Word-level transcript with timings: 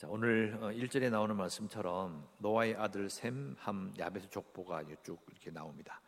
자, 0.00 0.08
오늘 0.08 0.58
1절에 0.58 1.08
어, 1.08 1.10
나오는 1.10 1.36
말씀처럼 1.36 2.26
노아의 2.38 2.74
아들 2.74 3.10
셈, 3.10 3.54
함, 3.58 3.92
야벳의 3.98 4.30
족보가 4.30 4.84
쭉 5.02 5.22
이렇게 5.28 5.50
나옵니다. 5.50 6.00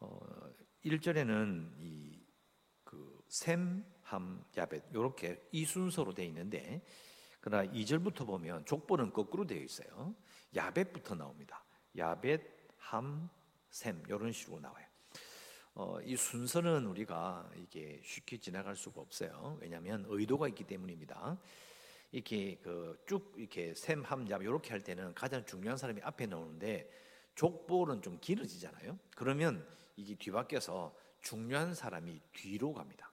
어, 0.00 0.20
1절에는 0.84 1.76
이 1.78 2.26
그 2.84 3.20
셈, 3.28 3.84
함, 4.02 4.44
야벳 4.54 4.84
이렇게 4.90 5.42
이 5.50 5.64
순서로 5.64 6.12
되어 6.12 6.26
있는데 6.26 6.84
그러나 7.40 7.66
2절부터 7.72 8.26
보면 8.26 8.66
족보는 8.66 9.14
거꾸로 9.14 9.46
되어 9.46 9.62
있어요. 9.62 10.14
야벳부터 10.54 11.14
나옵니다. 11.14 11.64
야벳, 11.96 12.42
함, 12.76 13.30
셈 13.70 14.02
이런 14.06 14.30
식으로 14.30 14.60
나와요. 14.60 14.86
어, 15.74 16.00
이 16.02 16.16
순서는 16.16 16.86
우리가 16.86 17.50
이게 17.56 18.00
쉽게 18.04 18.38
지나갈 18.38 18.76
수가 18.76 19.00
없어요. 19.00 19.58
왜냐하면 19.60 20.04
의도가 20.08 20.48
있기 20.48 20.64
때문입니다. 20.64 21.38
이렇게 22.12 22.56
그 22.56 22.96
쭉 23.06 23.34
이렇게 23.36 23.74
샘, 23.74 24.02
함, 24.02 24.28
야 24.30 24.36
이렇게 24.38 24.70
할 24.70 24.82
때는 24.82 25.14
가장 25.14 25.44
중요한 25.44 25.76
사람이 25.76 26.00
앞에 26.02 26.26
나오는데 26.26 26.90
족보는 27.34 28.02
좀 28.02 28.18
길어지잖아요. 28.20 28.98
그러면 29.14 29.66
이게 29.96 30.14
뒤바뀌어서 30.14 30.96
중요한 31.20 31.74
사람이 31.74 32.20
뒤로 32.32 32.72
갑니다. 32.72 33.12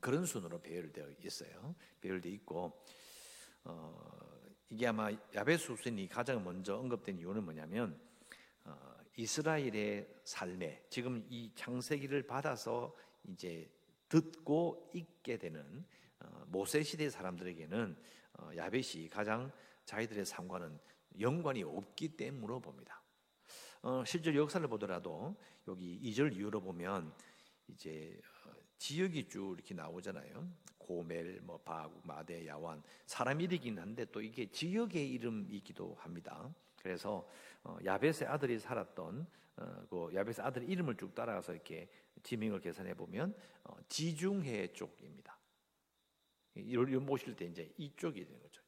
그런 0.00 0.24
순으로 0.24 0.60
배열되어 0.60 1.10
있어요. 1.24 1.74
배열되어 2.00 2.32
있고 2.32 2.82
어, 3.64 4.42
이게 4.70 4.86
아마 4.86 5.10
야베스 5.34 5.72
후센이 5.72 6.08
가장 6.08 6.42
먼저 6.42 6.76
언급된 6.76 7.18
이유는 7.18 7.44
뭐냐면 7.44 8.00
어, 8.64 8.96
이스라엘의 9.16 10.08
삶에 10.24 10.86
지금 10.88 11.26
이 11.28 11.52
창세기를 11.54 12.26
받아서 12.26 12.96
이제 13.24 13.70
듣고 14.08 14.90
읽게 14.94 15.38
되는 15.38 15.62
어, 15.64 15.82
모세 16.46 16.82
시대 16.82 17.08
사람들에게는 17.08 17.96
어, 18.38 18.50
야벳이 18.56 19.08
가장 19.08 19.50
자기들의 19.84 20.24
삶과는 20.24 20.78
연관이 21.20 21.62
없기 21.62 22.16
때문으로 22.16 22.60
봅니다. 22.60 23.02
어, 23.82 24.04
실제 24.06 24.34
역사를 24.34 24.66
보더라도 24.68 25.36
여기 25.68 26.00
2절 26.02 26.36
이후로 26.36 26.60
보면 26.60 27.12
이제 27.68 28.20
지역이 28.78 29.28
쭉 29.28 29.54
이렇게 29.54 29.74
나오잖아요. 29.74 30.48
고멜, 30.78 31.40
뭐 31.42 31.58
바구, 31.58 32.00
마대, 32.04 32.46
야완 32.46 32.82
사람 33.06 33.40
이름이긴 33.40 33.78
한데 33.78 34.04
또 34.06 34.20
이게 34.20 34.50
지역의 34.50 35.10
이름이기도 35.12 35.94
합니다. 36.00 36.52
그래서 36.76 37.28
야벳의 37.84 38.26
아들이 38.26 38.58
살았던 38.58 39.26
그 39.88 40.10
야벳의 40.12 40.40
아들 40.40 40.68
이름을 40.68 40.96
쭉 40.96 41.14
따라가서 41.14 41.52
이렇게 41.52 41.88
지명을 42.24 42.60
계산해 42.60 42.94
보면 42.94 43.34
지중해 43.88 44.72
쪽입니다. 44.72 45.38
이걸 46.54 46.86
보실 47.04 47.34
때 47.34 47.46
이제 47.46 47.72
이쪽이 47.76 48.24
되는 48.24 48.40
거죠. 48.40 48.62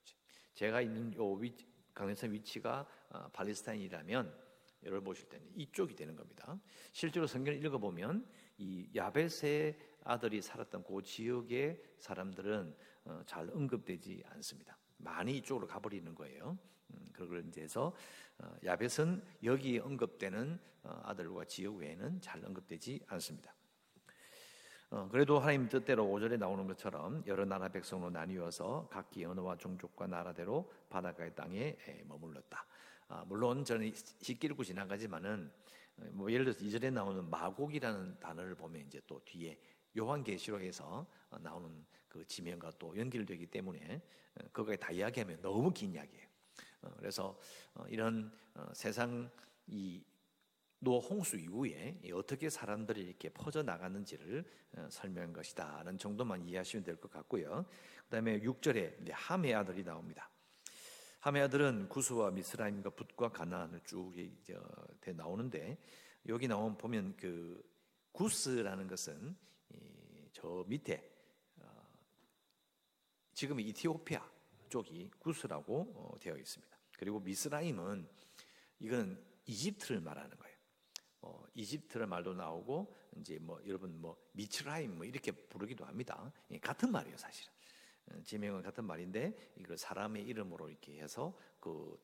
제가 0.55 0.81
있는 0.81 1.15
요 1.15 1.33
위치, 1.33 1.67
강대선 1.93 2.33
위치가 2.33 2.87
어, 3.11 3.29
팔레스타인이라면 3.33 4.45
여러분 4.85 5.05
보실 5.05 5.29
때는 5.29 5.47
이쪽이 5.57 5.95
되는 5.95 6.15
겁니다. 6.15 6.59
실제로 6.93 7.27
성경을 7.27 7.65
읽어보면 7.65 8.27
이 8.59 8.89
야벳의 8.95 9.79
아들이 10.05 10.43
살았던 10.43 10.85
그 10.85 11.03
지역의 11.03 11.83
사람들은 11.99 12.77
어, 13.05 13.23
잘 13.27 13.51
언급되지 13.51 14.23
않습니다. 14.31 14.79
많이 14.99 15.39
이쪽으로 15.39 15.67
가버리는 15.67 16.15
거예요. 16.15 16.59
음, 16.91 17.07
그걸 17.13 17.45
이제 17.49 17.63
해서 17.63 17.95
어, 18.39 18.55
야벳은 18.65 19.23
여기 19.43 19.79
언급되는 19.79 20.59
아들과 20.83 21.47
지역 21.47 21.77
외에는 21.77 22.21
잘 22.21 22.45
언급되지 22.45 23.01
않습니다. 23.07 23.55
어, 24.95 25.09
그래도 25.11 25.41
하나님 25.41 25.69
뜻대로 25.69 26.07
5절에 26.07 26.39
나오는 26.39 26.69
것처럼 26.69 27.25
여러 27.27 27.45
나라 27.45 27.69
백성으로 27.69 28.11
나뉘어서 28.11 28.87
각기 28.89 29.25
언어와 29.25 29.57
종족과 29.57 30.07
나라대로 30.07 30.71
바닷가의 30.89 31.35
땅에 31.35 31.77
머물렀다. 32.05 32.65
아, 33.09 33.25
물론 33.27 33.65
저는 33.65 33.93
쉽게 33.93 34.47
읽고 34.47 34.63
지나가지만은 34.63 35.51
어, 35.97 36.05
뭐 36.13 36.31
예를 36.31 36.45
들어서 36.45 36.61
2절에 36.61 36.93
나오는 36.93 37.29
마곡이라는 37.29 38.21
단어를 38.21 38.55
보면 38.55 38.83
이제 38.83 39.01
또 39.09 39.21
뒤에 39.25 39.59
요한계시록에서 39.99 41.05
어, 41.31 41.39
나오는 41.41 41.85
그 42.07 42.25
지명과 42.25 42.71
또 42.79 42.97
연결되기 42.97 43.47
때문에 43.47 44.01
그거에 44.53 44.77
다 44.77 44.93
이야기하면 44.93 45.43
너무 45.43 45.73
긴 45.73 45.93
이야기예요. 45.93 46.29
그래서 46.99 47.37
이런 47.89 48.31
세상 48.73 49.29
이 49.67 50.05
노 50.85 51.01
홍수 51.01 51.37
이후에 51.37 51.99
어떻게 52.13 52.51
사람들이 52.51 53.03
이렇게 53.03 53.31
퍼져 53.31 53.63
나갔는지를 53.63 54.45
어, 54.77 54.89
설명한 54.91 55.33
것이다라는 55.33 55.99
정도만 55.99 56.47
이해하시면 56.47 56.85
될 56.85 56.97
것 56.97 57.11
같고요. 57.11 57.67
그다음에 58.05 58.41
6절에 58.41 59.11
함의 59.11 59.55
아들이 59.55 59.83
나옵니다. 59.83 60.31
함의 61.21 61.43
아들은 61.43 61.89
구스와 61.89 62.31
미스라임과 62.31 62.91
붓과 62.91 63.31
가나안을 63.31 63.81
쭉 63.85 64.13
나오는데 65.17 65.79
여기 66.29 66.47
나오면 66.47 66.77
보면 66.77 67.17
그 67.17 67.63
구스라는 68.13 68.87
것은 68.87 69.35
저 70.33 70.65
밑에 70.69 71.11
어, 71.57 71.89
지금 73.33 73.59
이티오피아 73.59 74.31
쪽이 74.69 75.11
구스라고 75.19 75.93
어, 75.97 76.19
되어 76.21 76.37
있습니다. 76.37 76.77
그리고 76.99 77.21
미스라임은 77.21 78.07
이거는 78.81 79.25
이집트를 79.47 80.01
말하는 80.01 80.37
거예요. 80.37 80.54
어, 81.27 81.43
이집트의 81.55 82.07
말도 82.07 82.35
나오고 82.35 82.95
이제 83.17 83.39
뭐 83.39 83.59
여러분 83.67 83.99
뭐 83.99 84.17
미츠라임 84.33 84.97
뭐 84.97 85.07
이렇게 85.07 85.33
부르기도 85.33 85.87
합니다. 85.87 86.31
예, 86.51 86.59
같은 86.59 86.93
말이에요, 86.93 87.17
사실은. 87.17 87.53
어, 88.11 88.23
지명은 88.23 88.63
같은 88.63 88.85
말인데 88.85 89.55
이걸 89.57 89.79
사람의 89.79 90.23
이름으로 90.25 90.69
이렇게 90.69 91.01
해서 91.01 91.35
그 91.59 91.99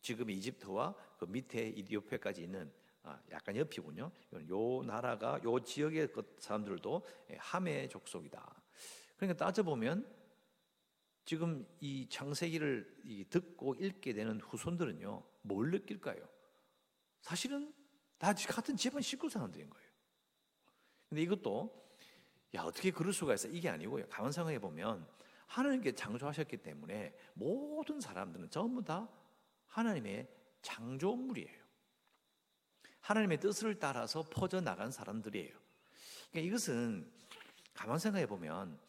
지금 0.00 0.30
이집트와 0.30 0.94
그 1.18 1.26
밑에 1.26 1.68
이디오피아까지 1.68 2.42
있는 2.42 2.72
아, 3.02 3.20
약간 3.30 3.56
옆이군요. 3.56 4.10
요 4.48 4.82
나라가 4.84 5.38
요 5.44 5.60
지역의 5.60 6.12
그 6.12 6.34
사람들도 6.38 7.06
예, 7.30 7.36
함의 7.36 7.90
족속이다. 7.90 8.62
그러니까 9.18 9.44
따져 9.44 9.62
보면 9.62 10.10
지금 11.26 11.66
이 11.80 12.08
창세기를 12.08 13.26
듣고 13.28 13.74
읽게 13.74 14.14
되는 14.14 14.40
후손들은요 14.40 15.22
뭘 15.42 15.70
느낄까요? 15.70 16.26
사실은 17.20 17.72
다 18.24 18.32
같은 18.32 18.74
집안 18.74 19.02
식구 19.02 19.28
사람들인 19.28 19.68
거예요. 19.68 19.88
근데 21.08 21.22
이것도 21.22 21.84
야 22.54 22.62
어떻게 22.62 22.90
그럴 22.90 23.12
수가 23.12 23.34
있어? 23.34 23.48
이게 23.48 23.68
아니고요. 23.68 24.08
가만 24.08 24.32
생각해 24.32 24.58
보면 24.58 25.06
하나님께 25.46 25.94
창조하셨기 25.94 26.56
때문에 26.58 27.14
모든 27.34 28.00
사람들은 28.00 28.48
전부 28.48 28.82
다 28.82 29.08
하나님의 29.66 30.28
창조물이에요. 30.62 31.64
하나님의 33.00 33.40
뜻을 33.40 33.78
따라서 33.78 34.22
퍼져 34.22 34.62
나간 34.62 34.90
사람들이에요. 34.90 35.52
그러니까 36.30 36.48
이것은 36.48 37.12
가만 37.74 37.98
생각해 37.98 38.26
보면 38.26 38.80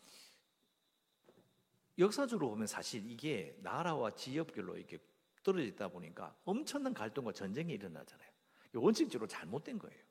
역사적으로 1.98 2.52
보면 2.52 2.68
사실 2.68 3.10
이게 3.10 3.58
나라와 3.62 4.16
지역별로 4.16 4.78
이렇게 4.78 4.98
떨어져 5.44 5.76
다 5.76 5.90
보니까 5.90 6.36
엄청난 6.46 6.94
갈등과 6.94 7.34
전쟁이 7.34 7.74
일어나잖아요. 7.74 8.35
원칙적으로 8.80 9.28
잘못된 9.28 9.78
거예요. 9.80 10.04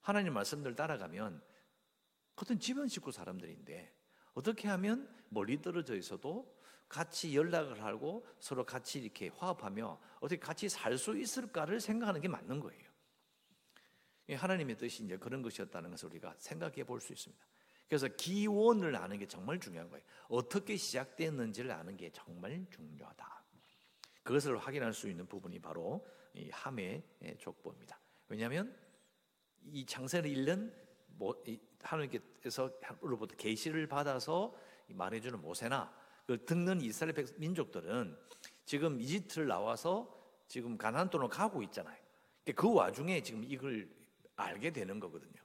하나님 0.00 0.32
말씀들 0.34 0.74
따라가면 0.74 1.42
같은 2.36 2.58
집안 2.58 2.88
식구 2.88 3.12
사람들인데 3.12 3.94
어떻게 4.34 4.68
하면 4.68 5.12
멀리 5.28 5.60
떨어져 5.60 5.96
있어도 5.96 6.56
같이 6.88 7.36
연락을 7.36 7.82
하고 7.84 8.26
서로 8.40 8.64
같이 8.64 9.00
이렇게 9.00 9.28
화합하며 9.28 10.00
어떻게 10.20 10.38
같이 10.38 10.68
살 10.68 10.96
수 10.96 11.18
있을까를 11.18 11.80
생각하는 11.80 12.20
게 12.20 12.28
맞는 12.28 12.60
거예요. 12.60 12.88
하나님의 14.30 14.76
뜻이 14.76 15.04
이제 15.04 15.16
그런 15.16 15.42
것이었다는 15.42 15.90
것을 15.90 16.08
우리가 16.10 16.34
생각해 16.38 16.84
볼 16.84 17.00
수 17.00 17.12
있습니다. 17.12 17.46
그래서 17.88 18.08
기원을 18.08 18.94
아는 18.96 19.18
게 19.18 19.26
정말 19.26 19.58
중요한 19.58 19.88
거예요. 19.88 20.04
어떻게 20.28 20.76
시작됐는지를 20.76 21.70
아는 21.70 21.96
게 21.96 22.10
정말 22.10 22.66
중요하다. 22.70 23.44
그것을 24.22 24.58
확인할 24.58 24.92
수 24.92 25.08
있는 25.08 25.26
부분이 25.26 25.58
바로 25.60 26.06
이 26.34 26.50
함의 26.50 27.02
족보입니다. 27.38 27.98
왜냐하면 28.28 28.76
이 29.64 29.84
장세를 29.84 30.30
읽는 30.30 30.74
하나님께서로부터 31.82 33.36
계시를 33.36 33.86
받아서 33.86 34.54
말해주는 34.88 35.40
모세나 35.40 35.92
그 36.26 36.44
듣는 36.44 36.80
이스라엘 36.80 37.26
민족들은 37.36 38.16
지금 38.64 39.00
이집트를 39.00 39.48
나와서 39.48 40.14
지금 40.46 40.76
가나안 40.76 41.10
땅으로 41.10 41.28
가고 41.28 41.62
있잖아요. 41.64 41.96
그 42.54 42.72
와중에 42.72 43.22
지금 43.22 43.44
이걸 43.44 43.88
알게 44.36 44.72
되는 44.72 45.00
거거든요. 45.00 45.42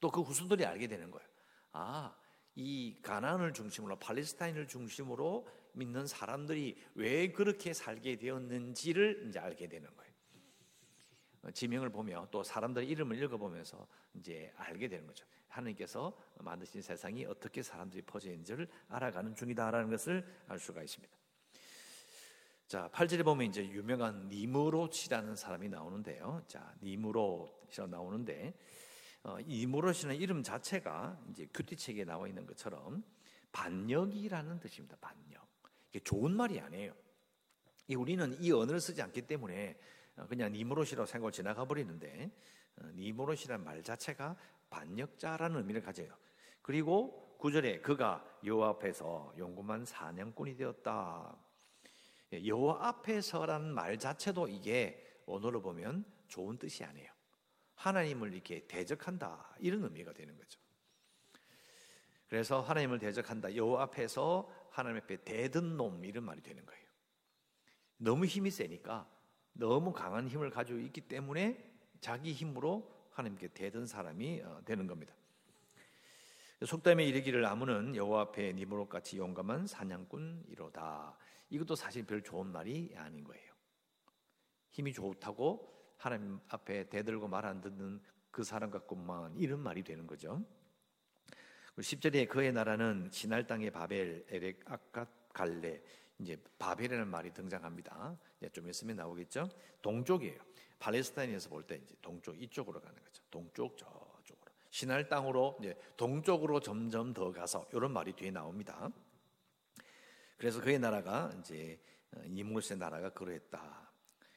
또 0.00 0.10
그 0.10 0.20
후손들이 0.20 0.64
알게 0.64 0.86
되는 0.86 1.10
거예요. 1.10 1.26
아, 1.72 2.14
이 2.54 2.96
가나안을 3.02 3.52
중심으로 3.52 3.98
팔레스타인을 3.98 4.68
중심으로 4.68 5.46
믿는 5.72 6.06
사람들이 6.06 6.76
왜 6.94 7.32
그렇게 7.32 7.72
살게 7.72 8.16
되었는지를 8.16 9.26
이제 9.28 9.38
알게 9.38 9.68
되는 9.68 9.94
거예요. 9.94 10.05
어, 11.42 11.50
지명을 11.50 11.90
보며 11.90 12.26
또 12.30 12.42
사람들의 12.42 12.88
이름을 12.88 13.22
읽어보면서 13.22 13.86
이제 14.14 14.52
알게 14.56 14.88
되는 14.88 15.06
거죠. 15.06 15.24
하나님께서 15.48 16.16
만드신 16.38 16.82
세상이 16.82 17.24
어떻게 17.24 17.62
사람들이 17.62 18.02
퍼져 18.02 18.30
있는지를 18.30 18.68
알아가는 18.88 19.34
중이다라는 19.34 19.90
것을 19.90 20.26
알 20.48 20.58
수가 20.58 20.82
있습니다. 20.82 21.16
자, 22.66 22.90
8절에 22.92 23.24
보면 23.24 23.46
이제 23.46 23.66
유명한 23.68 24.28
니무롯이라는 24.28 25.36
사람이 25.36 25.68
나오는데요. 25.68 26.42
자, 26.48 26.74
니무롯이라 26.82 27.86
나오는데 27.88 28.54
어, 29.22 29.38
니무롯이라는 29.38 30.16
이름 30.16 30.42
자체가 30.42 31.18
이제 31.30 31.48
큐티책에 31.54 32.04
나와 32.04 32.28
있는 32.28 32.44
것처럼 32.46 33.04
반역이라는 33.52 34.60
뜻입니다. 34.60 34.96
반역. 35.00 35.46
이게 35.90 36.00
좋은 36.00 36.32
말이 36.36 36.60
아니에요. 36.60 36.92
우리는 37.96 38.36
이 38.40 38.50
언어를 38.50 38.80
쓰지 38.80 39.00
않기 39.00 39.22
때문에 39.22 39.70
어, 39.70 40.05
그냥 40.24 40.52
니무롯이라고 40.52 41.04
생각을 41.06 41.32
지나가 41.32 41.64
버리는데 41.64 42.30
어, 42.76 42.86
니무롯이라는 42.94 43.64
말 43.64 43.82
자체가 43.82 44.36
반역자라는 44.70 45.58
의미를 45.58 45.82
가져요. 45.82 46.16
그리고 46.62 47.36
구절에 47.38 47.80
그가 47.80 48.24
여호와 48.44 48.70
앞에서 48.70 49.34
용구만 49.38 49.84
사냥꾼이 49.84 50.56
되었다. 50.56 51.36
예, 52.32 52.46
여호와 52.46 52.88
앞에서라는 52.88 53.72
말 53.72 53.98
자체도 53.98 54.48
이게 54.48 55.22
언어로 55.26 55.60
보면 55.62 56.04
좋은 56.28 56.58
뜻이 56.58 56.82
아니에요. 56.82 57.10
하나님을 57.74 58.32
이렇게 58.32 58.66
대적한다 58.66 59.56
이런 59.60 59.84
의미가 59.84 60.12
되는 60.12 60.36
거죠. 60.36 60.60
그래서 62.26 62.60
하나님을 62.60 62.98
대적한다 62.98 63.54
여호와 63.54 63.82
앞에서 63.84 64.50
하나님 64.70 65.02
앞에 65.02 65.24
대든 65.24 65.76
놈 65.76 66.04
이런 66.04 66.24
말이 66.24 66.40
되는 66.40 66.64
거예요. 66.64 66.86
너무 67.98 68.24
힘이 68.24 68.50
세니까 68.50 69.08
너무 69.58 69.92
강한 69.92 70.28
힘을 70.28 70.50
가지고 70.50 70.78
있기 70.80 71.02
때문에 71.02 71.58
자기 72.00 72.32
힘으로 72.32 72.90
하나님께 73.10 73.48
대든 73.48 73.86
사람이 73.86 74.42
어, 74.42 74.60
되는 74.64 74.86
겁니다. 74.86 75.14
속담에 76.64 77.04
이르기를 77.04 77.44
아무는 77.44 77.94
여호와 77.94 78.22
앞에 78.22 78.52
니무롯 78.52 78.88
같이 78.88 79.18
용감한 79.18 79.66
사냥꾼이로다. 79.66 81.16
이것도 81.50 81.74
사실 81.74 82.04
별 82.06 82.22
좋은 82.22 82.46
말이 82.46 82.94
아닌 82.96 83.24
거예요. 83.24 83.52
힘이 84.70 84.92
좋다고 84.92 85.94
하나님 85.96 86.38
앞에 86.48 86.88
대들고 86.88 87.28
말 87.28 87.44
안 87.46 87.60
듣는 87.60 88.00
그 88.30 88.44
사람 88.44 88.70
같구만 88.70 89.34
이런 89.38 89.60
말이 89.60 89.82
되는 89.82 90.06
거죠. 90.06 90.44
10절에 91.78 92.28
그의 92.28 92.52
나라는 92.52 93.08
신할 93.10 93.46
땅의 93.46 93.70
바벨, 93.70 94.26
에렉, 94.28 94.60
아갓, 94.66 95.08
갈레 95.32 95.82
이제 96.18 96.36
바벨이라는 96.58 97.08
말이 97.08 97.32
등장합니다. 97.32 98.18
좀 98.52 98.68
있으면 98.68 98.96
나오겠죠. 98.96 99.48
동쪽이에요. 99.82 100.40
팔레스타인에서 100.78 101.48
볼 101.48 101.62
때 101.66 101.76
이제 101.76 101.94
동쪽 102.02 102.40
이쪽으로 102.40 102.80
가는 102.80 102.96
거죠. 103.02 103.22
동쪽 103.30 103.76
저쪽으로 103.76 104.52
신할 104.70 105.08
땅으로 105.08 105.56
이제 105.60 105.76
동쪽으로 105.96 106.60
점점 106.60 107.12
더 107.12 107.32
가서 107.32 107.66
이런 107.72 107.92
말이 107.92 108.12
뒤에 108.12 108.30
나옵니다. 108.30 108.90
그래서 110.36 110.60
그의 110.60 110.78
나라가 110.78 111.32
이제 111.40 111.80
이무스의 112.26 112.78
나라가 112.78 113.10
그러했다. 113.10 113.90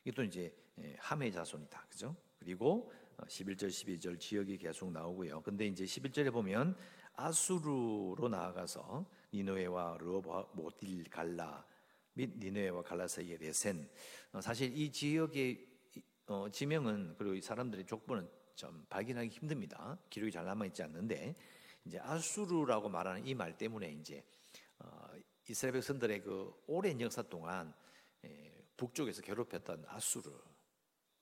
이것도 0.06 0.24
이제 0.24 0.56
예, 0.80 0.96
함의 1.00 1.32
자손이다. 1.32 1.88
그죠? 1.90 2.16
그리고 2.40 2.92
11절, 3.18 3.66
어, 3.66 3.68
12절 3.68 4.20
지역이 4.20 4.58
계속 4.58 4.92
나오고요. 4.92 5.42
근데 5.42 5.66
이제 5.68 5.84
11절에 5.84 6.32
보면 6.32 6.78
아수르로 7.16 8.30
나아가서 8.30 9.06
니노에와 9.34 9.98
르바 10.00 10.48
모딜 10.54 11.04
갈라 11.10 11.66
및 12.14 12.32
니네와 12.38 12.82
갈라 12.84 13.08
사이의 13.08 13.38
레센. 13.38 13.90
어, 14.34 14.42
사실 14.42 14.76
이 14.78 14.92
지역의 14.92 15.68
어, 16.28 16.48
지명은 16.52 17.16
그리고 17.18 17.36
이 17.36 17.42
사람들의 17.42 17.86
족보는 17.86 18.30
좀 18.56 18.86
발견하기 18.90 19.30
힘듭니다. 19.30 19.98
기록이 20.10 20.32
잘 20.32 20.46
남아 20.46 20.66
있지 20.68 20.84
않는데 20.84 21.36
이제 21.86 22.00
아수르라고 22.00 22.90
말하는 22.90 23.26
이 23.26 23.34
말 23.34 23.58
때문에 23.58 23.90
이제 23.94 24.24
이스라엘 25.48 25.74
백성들의 25.74 26.22
그 26.22 26.54
오랜 26.68 27.00
역사 27.02 27.22
동안 27.24 27.74
예, 28.26 28.54
북쪽에서 28.78 29.22
괴롭혔던 29.22 29.86
아수르, 29.88 30.30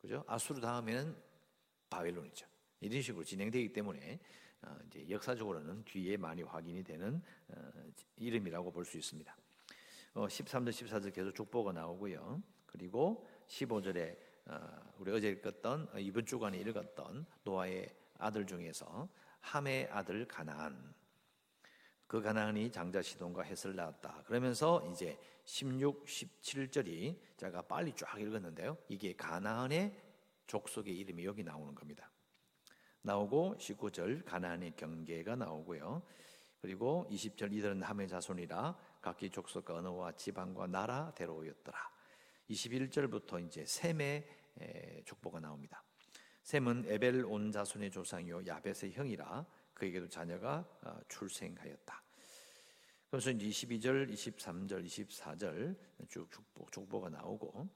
그죠? 0.01 0.23
아수르 0.27 0.59
다음에는 0.59 1.15
바벨론이죠. 1.89 2.45
이런 2.81 3.01
식으로 3.01 3.23
진행되기 3.23 3.71
때문에 3.71 4.15
어, 4.15 4.19
이제 4.87 5.09
역사적으로는 5.09 5.83
뒤에 5.85 6.17
많이 6.17 6.41
확인이 6.43 6.83
되는 6.83 7.21
어, 7.49 7.71
이름이라고 8.17 8.71
볼 8.71 8.85
수 8.85 8.97
있습니다. 8.97 9.35
13절, 10.13 10.67
어, 10.67 10.71
14절 10.71 11.13
계속 11.13 11.33
족보가 11.35 11.73
나오고요. 11.73 12.41
그리고 12.65 13.27
15절에 13.47 14.17
우리 14.97 15.11
어제 15.11 15.29
읽었던 15.29 15.89
이번 15.97 16.25
주간에 16.25 16.57
읽었던 16.59 17.25
노아의 17.43 17.93
아들 18.17 18.45
중에서 18.45 19.09
함의 19.41 19.89
아들 19.91 20.27
가나안 20.27 20.95
그 22.07 22.21
가나안이 22.21 22.71
장자 22.71 23.01
시돈과 23.01 23.43
햇을 23.43 23.75
낳았다. 23.75 24.23
그러면서 24.25 24.89
이제 24.91 25.19
16, 25.43 26.05
17절이 26.05 27.19
제가 27.35 27.61
빨리 27.63 27.93
쫙 27.93 28.19
읽었는데요. 28.19 28.77
이게 28.87 29.13
가나안의 29.15 29.93
족속의 30.47 30.97
이름이 30.97 31.25
여기 31.25 31.43
나오는 31.43 31.75
겁니다. 31.75 32.09
나오고 33.01 33.55
19절 33.59 34.25
가나안의 34.25 34.75
경계가 34.75 35.35
나오고요. 35.35 36.03
그리고 36.61 37.07
20절 37.09 37.53
이들은 37.53 37.83
함의 37.83 38.07
자손이라 38.07 38.77
각기 39.01 39.29
족속과 39.29 39.75
언어와 39.75 40.13
지방과 40.13 40.67
나라 40.67 41.11
대로였더라. 41.15 41.77
21절부터 42.49 43.45
이제 43.45 43.65
셈의 43.65 44.27
족보가 45.05 45.39
나옵니다. 45.39 45.83
셈은 46.43 46.85
에벨 46.87 47.25
온 47.25 47.51
자손의 47.51 47.91
조상이요 47.91 48.45
야벳의 48.47 48.93
형이라 48.93 49.45
그에게도 49.73 50.07
자녀가 50.07 50.65
어, 50.81 50.97
출생하였다. 51.07 52.03
그래서 53.09 53.31
이제 53.31 53.47
22절, 53.47 54.11
23절, 54.11 54.85
24절 54.85 55.77
쭉 56.09 56.29
축복, 56.31 56.71
축복가 56.71 57.09
나오고 57.09 57.69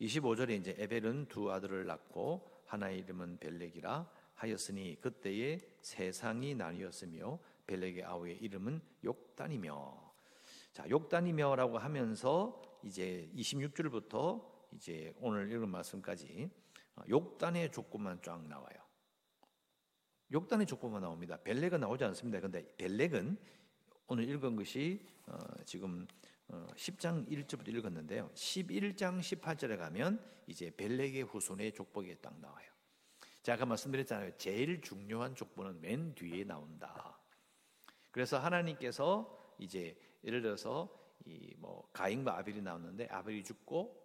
25절에 0.00 0.58
이제 0.58 0.74
에벨은 0.78 1.26
두 1.26 1.52
아들을 1.52 1.86
낳고 1.86 2.50
하나의 2.66 2.98
이름은 3.00 3.38
벨렉이라 3.38 4.10
하였으니 4.34 5.00
그때에 5.00 5.60
세상이 5.80 6.54
나뉘었으며 6.54 7.38
벨렉의 7.66 8.04
아우의 8.04 8.38
이름은 8.38 8.80
욕단이며 9.04 10.12
자 10.72 10.88
욕단이며라고 10.88 11.78
하면서 11.78 12.60
이제 12.82 13.30
26절부터 13.34 14.44
이제 14.72 15.14
오늘 15.20 15.50
읽은 15.52 15.68
말씀까지 15.68 16.50
어, 16.96 17.02
욕단의 17.08 17.70
족구만 17.70 18.20
쫙 18.22 18.46
나와요. 18.46 18.82
욕단의 20.32 20.66
족보만 20.66 21.02
나옵니다. 21.02 21.36
벨렉은 21.36 21.80
나오지 21.80 22.04
않습니다. 22.04 22.38
그런데 22.38 22.66
벨렉은 22.76 23.36
오늘 24.06 24.28
읽은 24.28 24.56
것이 24.56 25.06
어, 25.26 25.38
지금 25.64 26.06
어, 26.48 26.66
10장 26.74 27.28
1절부터 27.28 27.68
읽었는데요. 27.68 28.30
11장 28.34 29.20
18절에 29.20 29.78
가면 29.78 30.22
이제 30.46 30.70
벨렉의 30.70 31.22
후손의 31.22 31.72
족보가 31.72 32.08
딱 32.20 32.38
나와요. 32.40 32.71
제가 33.42 33.66
말씀드렸잖아요. 33.66 34.36
제일 34.38 34.80
중요한 34.80 35.34
족보는 35.34 35.80
맨 35.80 36.14
뒤에 36.14 36.44
나온다. 36.44 37.18
그래서 38.10 38.38
하나님께서 38.38 39.54
이제 39.58 39.96
예를 40.24 40.42
들어서 40.42 41.00
이 41.24 41.52
뭐 41.62 41.88
가인과 41.92 42.36
아벨이 42.38 42.60
나왔는데 42.60 43.06
아벨이 43.06 43.44
죽고 43.44 44.00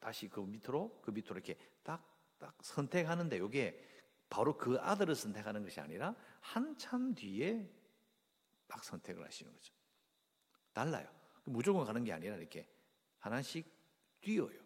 다시 0.00 0.28
그 0.28 0.40
밑으로 0.40 1.00
그 1.00 1.12
밑으로 1.12 1.36
이렇게 1.36 1.56
딱딱 1.84 2.58
선택하는데 2.60 3.36
이게 3.36 3.80
바로 4.28 4.56
그 4.56 4.78
아들을 4.80 5.14
선택하는 5.14 5.62
것이 5.62 5.80
아니라 5.80 6.16
한참 6.40 7.14
뒤에 7.14 7.70
딱 8.66 8.82
선택을 8.82 9.24
하시는 9.24 9.52
거죠. 9.52 9.72
달라요. 10.72 11.08
무조건 11.44 11.84
가는 11.84 12.02
게 12.02 12.12
아니라 12.12 12.36
이렇게 12.36 12.68
하나씩 13.18 13.66
뛰어요. 14.20 14.58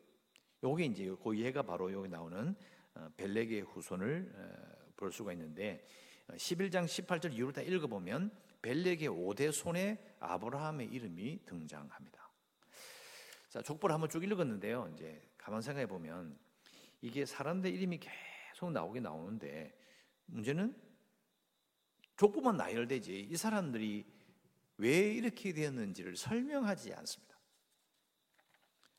요게 0.64 0.87
이제 0.87 1.14
그 1.23 1.38
얘가 1.38 1.62
바로 1.62 1.92
여기 1.92 2.09
나오는 2.09 2.56
어, 2.94 3.09
벨렉의 3.18 3.61
후손을 3.61 4.33
어, 4.35 4.92
볼 4.97 5.12
수가 5.12 5.33
있는데 5.35 5.87
11장 6.30 6.87
18절 6.87 7.35
이후로 7.35 7.52
다 7.52 7.61
읽어보면 7.61 8.30
벨렉의 8.62 9.11
5대 9.11 9.52
손에 9.52 10.16
아브라함의 10.21 10.87
이름이 10.87 11.44
등장합니다. 11.44 12.30
자, 13.50 13.61
족보를 13.61 13.92
한번 13.92 14.09
쭉 14.09 14.25
읽었는데요. 14.25 14.90
이제 14.94 15.21
가만 15.37 15.61
생각해 15.61 15.87
보면 15.87 16.38
이게 17.02 17.26
사람들 17.26 17.71
이름이 17.71 18.00
계속 18.00 18.73
나오게 18.73 19.00
나오는데 19.00 19.78
문제는 20.25 20.75
족보만 22.16 22.56
나열되지 22.56 23.28
이 23.30 23.37
사람들이 23.37 24.06
왜 24.78 25.12
이렇게 25.12 25.52
되었는지를 25.52 26.16
설명하지 26.16 26.94
않습니다. 26.94 27.34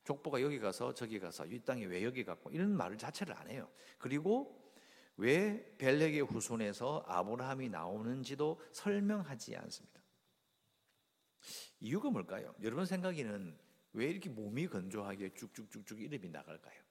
족보가 0.05 0.41
여기 0.41 0.59
가서 0.59 0.93
저기 0.93 1.19
가서 1.19 1.45
이 1.45 1.59
땅에 1.59 1.85
왜 1.85 2.03
여기 2.03 2.23
갔고 2.23 2.51
이런 2.51 2.75
말을 2.77 2.97
자체를 2.97 3.35
안 3.35 3.49
해요. 3.49 3.69
그리고 3.97 4.61
왜 5.17 5.75
벨렉의 5.77 6.21
후손에서 6.21 7.03
아브라함이 7.07 7.69
나오는지도 7.69 8.61
설명하지 8.71 9.55
않습니다. 9.57 10.01
이유가 11.79 12.09
뭘까요? 12.09 12.53
여러분 12.61 12.85
생각에는 12.85 13.57
왜 13.93 14.09
이렇게 14.09 14.29
몸이 14.29 14.67
건조하게 14.67 15.33
쭉쭉쭉쭉 15.33 16.01
이름이 16.01 16.29
나갈까요? 16.29 16.83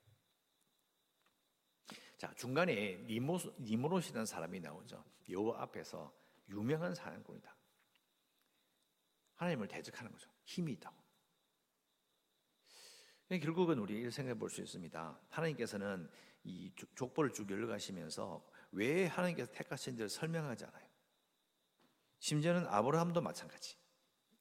자, 2.16 2.33
중간에 2.35 2.97
니모, 3.06 3.38
니모롯이라는 3.59 4.26
사람이 4.26 4.61
나오죠. 4.61 5.04
여호와 5.28 5.62
앞에서 5.62 6.12
유명한 6.49 6.94
사람꾼이다. 6.94 7.54
하나님을 9.35 9.68
대적하는 9.68 10.11
거죠. 10.11 10.30
힘이 10.44 10.73
있다고. 10.73 11.04
결국은 13.28 13.78
우리 13.78 14.11
생각해 14.11 14.38
볼수 14.38 14.61
있습니다. 14.61 15.19
하나님께서는 15.31 16.09
이 16.45 16.71
족보를 16.95 17.33
쭉 17.33 17.50
열어가시면서 17.50 18.45
왜 18.73 19.07
하나님께서 19.07 19.50
택하신지를 19.52 20.09
설명하지 20.09 20.64
않아요. 20.64 20.85
심지어는 22.19 22.66
아브라함도 22.66 23.21
마찬가지. 23.21 23.76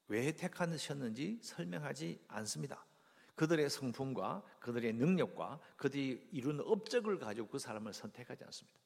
왜 0.07 0.31
택하셨는지 0.33 1.39
설명하지 1.41 2.23
않습니다. 2.27 2.85
그들의 3.35 3.69
성품과 3.69 4.43
그들의 4.59 4.93
능력과 4.93 5.59
그들이 5.77 6.27
이룬 6.31 6.59
업적을 6.59 7.17
가지고 7.19 7.47
그 7.47 7.59
사람을 7.59 7.93
선택하지 7.93 8.43
않습니다. 8.43 8.79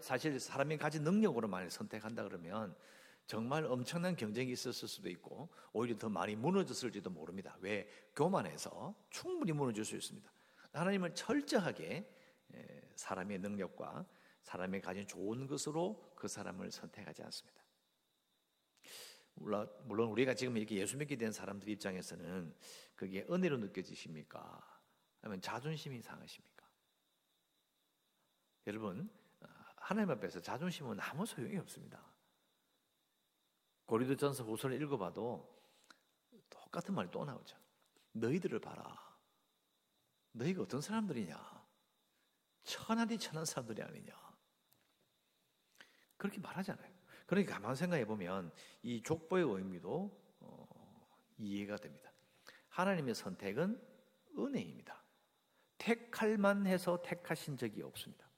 사실 0.00 0.40
사람이 0.40 0.78
가진 0.78 1.02
능력으로만 1.02 1.68
선택한다 1.68 2.22
그러면 2.22 2.74
정말 3.28 3.66
엄청난 3.66 4.16
경쟁이 4.16 4.52
있었을 4.52 4.88
수도 4.88 5.10
있고 5.10 5.50
오히려 5.74 5.98
더 5.98 6.08
많이 6.08 6.34
무너졌을지도 6.34 7.10
모릅니다. 7.10 7.58
왜? 7.60 7.86
교만해서 8.16 8.94
충분히 9.10 9.52
무너질 9.52 9.84
수 9.84 9.96
있습니다. 9.96 10.32
하나님은 10.72 11.14
철저하게 11.14 12.10
사람의 12.96 13.40
능력과 13.40 14.06
사람이 14.40 14.80
가진 14.80 15.06
좋은 15.06 15.46
것으로 15.46 16.14
그 16.16 16.26
사람을 16.26 16.70
선택하지 16.70 17.22
않습니다. 17.24 17.62
물론 19.34 20.08
우리가 20.08 20.32
지금 20.32 20.56
이렇게 20.56 20.76
예수 20.76 20.96
믿게 20.96 21.16
된 21.16 21.30
사람들 21.30 21.68
입장에서는 21.68 22.54
그게 22.94 23.26
은혜로 23.30 23.58
느껴지십니까? 23.58 24.80
아니면 25.20 25.42
자존심이 25.42 26.00
상하십니까? 26.00 26.66
여러분 28.68 29.10
하나님 29.76 30.10
앞에서 30.12 30.40
자존심은 30.40 30.98
아무 30.98 31.26
소용이 31.26 31.58
없습니다. 31.58 32.07
고리도전서 33.88 34.44
후서를 34.44 34.80
읽어봐도 34.82 35.48
똑같은 36.50 36.94
말이 36.94 37.10
또 37.10 37.24
나오죠. 37.24 37.56
너희들을 38.12 38.58
봐라. 38.60 39.16
너희가 40.32 40.62
어떤 40.62 40.82
사람들이냐? 40.82 41.66
천하디 42.64 43.18
천한 43.18 43.46
사람들이 43.46 43.82
아니냐? 43.82 44.12
그렇게 46.18 46.38
말하잖아요. 46.38 46.92
그러니까 47.26 47.54
가만 47.54 47.74
생각해 47.74 48.04
보면 48.04 48.52
이 48.82 49.02
족보의 49.02 49.44
의미도 49.44 50.36
어, 50.40 51.08
이해가 51.38 51.76
됩니다. 51.76 52.12
하나님의 52.68 53.14
선택은 53.14 53.80
은혜입니다. 54.36 55.02
택할만 55.78 56.66
해서 56.66 57.00
택하신 57.02 57.56
적이 57.56 57.82
없습니다. 57.84 58.28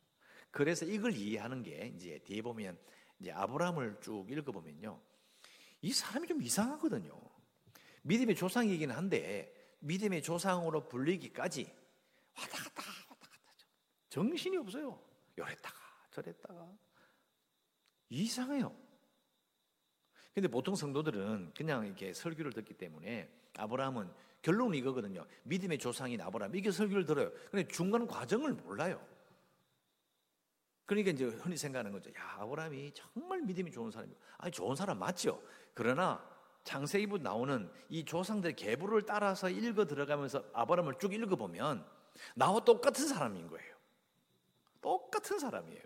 그래서 0.52 0.84
이걸 0.84 1.12
이해하는 1.12 1.64
게 1.64 1.92
이제 1.96 2.20
뒤에 2.20 2.40
보면 2.40 2.78
이제 3.18 3.32
아브라함을 3.32 4.00
쭉 4.00 4.30
읽어보면요. 4.30 5.09
이 5.82 5.92
사람이 5.92 6.26
좀 6.26 6.42
이상하거든요. 6.42 7.18
믿음의 8.02 8.34
조상이긴 8.34 8.90
한데 8.90 9.54
믿음의 9.80 10.22
조상으로 10.22 10.88
불리기까지 10.88 11.72
왔다 12.36 12.56
갔다 12.58 12.82
왔다 13.08 13.28
갔다 13.28 13.66
정신이 14.08 14.56
없어요. 14.56 15.00
요랬다가 15.38 15.76
저랬다가 16.10 16.72
이상해요. 18.10 18.76
근데 20.34 20.48
보통 20.48 20.74
성도들은 20.74 21.52
그냥 21.56 21.86
이렇게 21.86 22.12
설교를 22.12 22.52
듣기 22.52 22.74
때문에 22.74 23.30
아브라함은 23.56 24.10
결론은 24.42 24.78
이거거든요. 24.78 25.26
믿음의 25.44 25.78
조상인 25.78 26.20
아브라함 26.20 26.54
이게 26.56 26.70
설교를 26.70 27.04
들어요. 27.04 27.30
근데 27.50 27.66
중간 27.68 28.06
과정을 28.06 28.54
몰라요. 28.54 29.04
그러니까 30.90 31.12
이제 31.12 31.24
흔히 31.24 31.56
생각하는 31.56 31.92
거죠. 31.92 32.10
야, 32.10 32.38
아브라함이 32.40 32.90
정말 32.94 33.42
믿음이 33.42 33.70
좋은 33.70 33.92
사람이고. 33.92 34.18
아니, 34.38 34.50
좋은 34.50 34.74
사람 34.74 34.98
맞죠. 34.98 35.40
그러나 35.72 36.20
창세기부 36.64 37.18
나오는 37.18 37.70
이 37.88 38.04
조상들의 38.04 38.56
계보를 38.56 39.06
따라서 39.06 39.48
읽어 39.48 39.84
들어가면서 39.84 40.42
아브라함을 40.52 40.98
쭉 40.98 41.14
읽어 41.14 41.36
보면 41.36 41.86
나와 42.34 42.58
똑같은 42.64 43.06
사람인 43.06 43.46
거예요. 43.46 43.76
똑같은 44.80 45.38
사람이에요. 45.38 45.84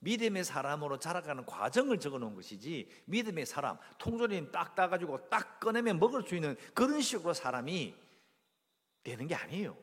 믿음의 0.00 0.42
사람으로 0.42 0.98
자라가는 0.98 1.46
과정을 1.46 2.00
적어 2.00 2.18
놓은 2.18 2.34
것이지 2.34 2.90
믿음의 3.04 3.46
사람, 3.46 3.78
통조림 3.98 4.50
딱 4.50 4.74
따가지고 4.74 5.28
딱 5.28 5.60
꺼내면 5.60 6.00
먹을 6.00 6.24
수 6.26 6.34
있는 6.34 6.56
그런 6.74 7.00
식으로 7.00 7.32
사람이 7.32 7.94
되는 9.04 9.28
게 9.28 9.36
아니에요. 9.36 9.76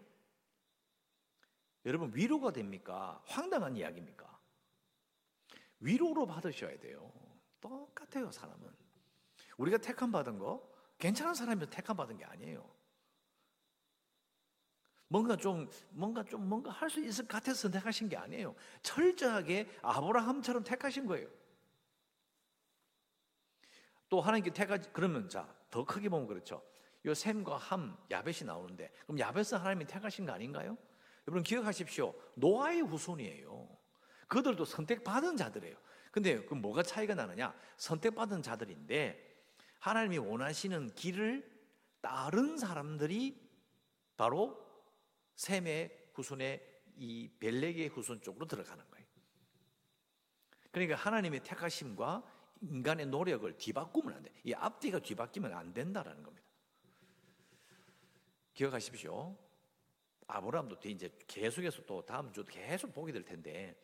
여러분, 1.86 2.12
위로가 2.13 2.51
됩니까? 2.51 3.22
황당한 3.25 3.75
이야기입니까? 3.75 4.39
위로로 5.80 6.25
받으셔야 6.25 6.80
돼요. 6.80 7.12
똑같아요, 7.62 8.32
사람은. 8.32 8.74
우리가 9.58 9.77
택함 9.77 10.12
받은 10.12 10.39
거, 10.39 10.68
괜찮은 10.98 11.34
사람이 11.34 11.70
택함 11.70 11.96
받은 11.98 12.18
게 12.18 12.25
아니에요. 12.25 12.74
뭔가 15.08 15.36
좀 15.38 15.70
뭔가 15.92 16.24
좀 16.24 16.50
뭔가 16.50 16.72
할 16.72 16.89
수 16.89 17.00
있을 17.00 17.25
것 17.27 17.38
같아서 17.38 17.62
선택하신 17.62 18.10
게 18.10 18.18
아니에요. 18.18 18.56
철저하게 18.82 19.70
아브라함처럼 19.84 20.63
택하신 20.63 21.06
거예요. 21.06 21.30
또 24.10 24.22
하나님께 24.22 24.51
택하지 24.51 24.89
그러면 24.94 25.30
자 25.30 25.48
더 25.70 25.84
크게 25.84 26.08
보면 26.08 26.25
그렇죠. 26.27 26.63
요 27.04 27.13
샘과 27.13 27.58
함 27.58 27.98
야벳이 28.10 28.46
나오는데 28.46 28.89
그럼 29.06 29.20
야벳은 29.20 29.60
하나님이 29.60 29.86
택하신 29.86 30.25
거 30.25 30.32
아닌가요? 30.32 30.77
여러분 31.27 31.44
기억하십시오. 31.44 32.13
노아의 32.36 32.82
후손이에요. 32.82 33.67
그들도 34.27 34.65
선택받은 34.65 35.38
자들이에요. 35.38 35.77
근데 36.12 36.44
그 36.46 36.53
뭐가 36.53 36.84
차이가 36.84 37.13
나느냐? 37.15 37.53
선택받은 37.77 38.41
자들인데 38.41 39.36
하나님이 39.79 40.17
원하시는 40.17 40.96
길을 40.96 41.51
따른 42.01 42.58
사람들이 42.58 43.44
바로 44.17 44.63
셈의 45.36 46.10
후손의 46.13 46.75
이 46.98 47.29
벨렉의 47.39 47.89
후손 47.89 48.22
쪽으로 48.22 48.46
들어가는 48.48 48.84
거예요. 48.89 49.05
그러니까 50.72 50.96
하나님의 50.96 51.44
택하심과 51.44 52.24
인간의 52.62 53.08
노력을 53.08 53.58
뒤바꾸면 53.58 54.13
안 54.13 54.24
돼. 54.24 54.32
이 54.44 54.53
앞뒤가 54.53 55.00
뒤바뀌면 55.00 55.53
안 55.53 55.74
된다라는 55.74 56.24
겁니다. 56.24 56.48
기억하십시오. 58.53 59.38
아브라함도 60.27 60.77
이제 60.86 61.15
계속해서 61.27 61.86
또 61.86 62.05
다음 62.05 62.32
주 62.34 62.44
계속 62.46 62.94
보게 62.94 63.12
될 63.12 63.24
텐데 63.24 63.79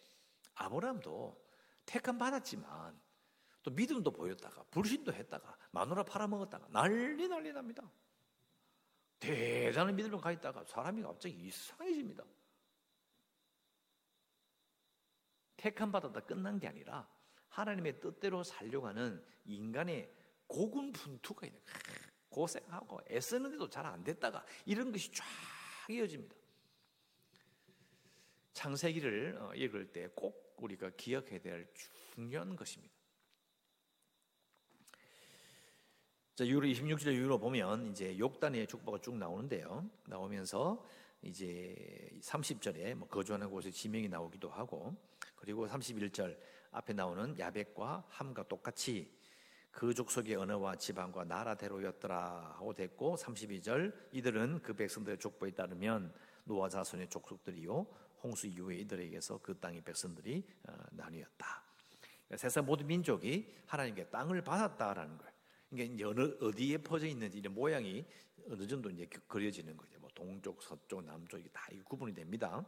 아브라함도 0.55 1.39
택함 1.86 2.17
받았지만 2.17 3.00
또 3.63 3.71
믿음도 3.71 4.12
보였다가 4.12 4.63
불신도 4.71 5.13
했다가 5.13 5.55
마누라 5.71 6.03
팔아먹었다가 6.03 6.67
난리 6.69 7.27
난리 7.27 7.51
납니다. 7.51 7.89
대단한 9.19 9.95
믿음을 9.95 10.19
가 10.19 10.31
있다가 10.31 10.63
사람이 10.63 11.03
갑자기 11.03 11.36
이상해집니다. 11.36 12.24
택함 15.57 15.91
받았다 15.91 16.21
끝난 16.21 16.60
게 16.60 16.67
아니라 16.67 17.07
하나님의 17.50 18.00
뜻대로 18.00 18.43
살려고 18.43 18.88
하는 18.88 19.24
인간의 19.45 20.12
고군분투가 20.48 21.45
있는 21.45 21.62
고생하고 22.29 23.01
애쓰는데도 23.12 23.69
잘 23.69 23.86
안 23.86 24.03
됐다가 24.03 24.43
이런 24.65 24.91
것이 24.91 25.12
쫙 25.12 25.24
이어집니다. 25.91 26.36
창세기를 28.53 29.38
어, 29.39 29.53
읽을 29.55 29.91
때 29.91 30.07
꼭 30.15 30.51
우리가 30.62 30.91
기억해야 30.91 31.39
될 31.39 31.67
중요한 32.13 32.55
것입니다. 32.55 32.93
자, 36.36 36.48
유로 36.48 36.65
26절 36.67 37.13
유로 37.13 37.38
보면 37.38 37.91
이제 37.91 38.17
욕단의 38.17 38.67
축복가 38.67 39.00
쭉 39.00 39.17
나오는데요. 39.17 39.89
나오면서 40.07 40.86
이제 41.21 42.10
30절에 42.21 42.95
뭐 42.95 43.07
거주하는 43.07 43.50
곳에 43.50 43.69
지명이 43.69 44.07
나오기도 44.07 44.50
하고 44.50 44.95
그리고 45.36 45.67
31절 45.67 46.38
앞에 46.71 46.93
나오는 46.93 47.38
야백과 47.38 48.05
함과 48.07 48.48
똑같이 48.48 49.12
그 49.71 49.93
족속의 49.93 50.35
언어와 50.35 50.75
지방과 50.75 51.23
나라대로였더라 51.23 52.55
하고 52.57 52.73
됐고 52.73 53.15
32절 53.15 53.93
이들은 54.11 54.61
그 54.61 54.73
백성들의 54.73 55.17
족보에 55.17 55.51
따르면 55.51 56.13
노아 56.43 56.67
자손의 56.69 57.09
족속들이요 57.09 57.87
홍수 58.23 58.47
이후에 58.47 58.77
이들에게서 58.77 59.39
그 59.41 59.57
땅의 59.57 59.81
백성들이 59.81 60.45
어, 60.67 60.73
나뉘었다. 60.91 61.63
세상 62.35 62.65
모든 62.65 62.87
민족이 62.87 63.55
하나님께 63.65 64.05
땅을 64.09 64.43
받았다라는 64.43 65.17
거예요. 65.17 65.31
그러니까 65.69 65.95
이제 65.95 66.03
어느 66.03 66.37
어디에 66.41 66.77
퍼져 66.77 67.07
있는지 67.07 67.39
이제 67.39 67.49
모양이 67.49 68.05
어느 68.49 68.67
정도 68.67 68.89
이제 68.89 69.05
그려지는 69.27 69.75
거죠. 69.75 69.99
뭐 69.99 70.09
동쪽, 70.13 70.61
서쪽, 70.61 71.03
남쪽 71.03 71.39
이게 71.39 71.49
다 71.49 71.67
구분이 71.85 72.13
됩니다. 72.13 72.65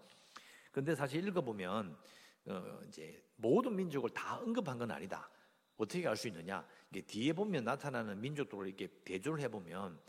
그런데 0.72 0.96
사실 0.96 1.26
읽어보면 1.28 1.98
어 2.46 2.80
이제 2.88 3.24
모든 3.36 3.76
민족을 3.76 4.10
다 4.10 4.38
언급한 4.40 4.78
건 4.78 4.92
아니다. 4.92 5.30
어떻게 5.78 6.08
알 6.08 6.16
수 6.16 6.28
있느냐? 6.28 6.66
이게 6.92 7.02
뒤에 7.02 7.34
보면 7.34 7.64
나타나는 7.64 8.22
민족들을 8.22 8.68
이렇게 8.68 8.88
대조를 9.04 9.40
해보면 9.42 10.00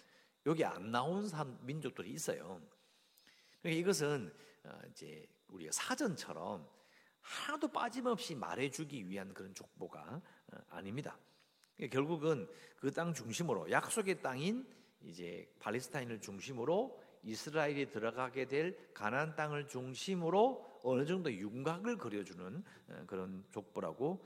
여기 0.47 0.65
안 0.65 0.91
나온 0.91 1.29
민족들이 1.63 2.11
있어요. 2.11 2.61
그러니까 3.63 3.81
이것은 3.81 4.33
어, 4.65 4.81
이제 4.91 5.27
우리가 5.49 5.73
사전처럼 5.73 6.69
하나도 7.21 7.69
빠짐없이 7.69 8.35
말해주기 8.35 9.09
위한 9.09 9.33
그런 9.33 9.55
족보가 9.55 10.21
어, 10.53 10.57
아닙니다. 10.71 11.19
결국은 11.91 12.47
그 12.77 12.91
땅 12.91 13.15
중심으로 13.15 13.71
약속의 13.71 14.21
땅인 14.21 14.67
이제 15.03 15.51
팔레스타인을 15.59 16.21
중심으로 16.21 17.03
이스라엘이 17.23 17.91
들어가게 17.91 18.45
될 18.47 18.93
가나안 18.93 19.35
땅을 19.35 19.69
중심으로 19.69 20.74
어느 20.85 21.05
정도 21.05 21.33
윤곽을 21.33 21.97
그려주는 21.99 22.65
어, 22.89 23.05
그런 23.07 23.45
족보라고 23.51 24.25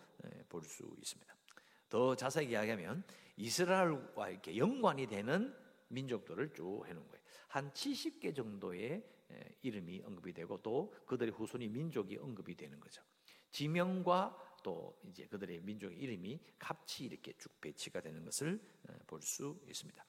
볼 0.48 0.62
수 0.64 0.94
있습니다. 0.98 1.34
더 1.88 2.14
자세히 2.14 2.50
이야기하면 2.50 3.02
이스라엘과 3.36 4.30
이렇게 4.30 4.56
연관이 4.56 5.06
되는 5.06 5.54
민족들을 5.88 6.52
쭉 6.52 6.84
해놓은 6.86 7.08
거예요. 7.08 7.24
한 7.48 7.72
70개 7.72 8.34
정도의 8.34 9.02
이름이 9.62 10.02
언급이 10.04 10.32
되고 10.32 10.60
또 10.62 10.92
그들의 11.06 11.32
후손이 11.32 11.68
민족이 11.68 12.18
언급이 12.18 12.54
되는 12.56 12.78
거죠. 12.80 13.02
지명과 13.50 14.58
또 14.62 14.98
이제 15.08 15.26
그들의 15.26 15.60
민족의 15.60 15.96
이름이 15.98 16.40
같이 16.58 17.04
이렇게 17.04 17.32
쭉 17.38 17.58
배치가 17.60 18.00
되는 18.00 18.24
것을 18.24 18.60
볼 19.06 19.22
수 19.22 19.58
있습니다. 19.66 20.04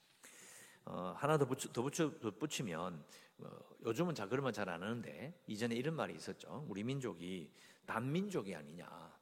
어, 0.86 1.14
하나 1.18 1.38
더, 1.38 1.46
붙여, 1.46 1.72
더, 1.72 1.82
붙여, 1.82 2.20
더 2.20 2.32
붙이면 2.32 3.06
어, 3.40 3.60
요즘은 3.86 4.16
자 4.16 4.28
그러면 4.28 4.52
잘 4.54 4.70
안 4.70 4.82
하는데 4.84 5.42
이전에 5.48 5.76
이런 5.76 5.96
말이 5.96 6.14
있었죠. 6.16 6.66
우리 6.70 6.84
민족이 6.84 7.52
단민족이 7.86 8.56
아니냐. 8.56 9.20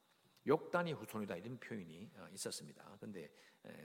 욕단의 0.48 0.94
후손이다 0.94 1.36
이런 1.36 1.58
표현이 1.60 2.10
어, 2.16 2.28
있었습니다. 2.34 2.98
근데 3.00 3.30